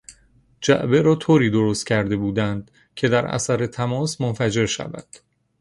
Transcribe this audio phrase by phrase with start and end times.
[0.61, 5.05] جعبه را طوری درستکرده بودند که در اثر تماس منفجر شود.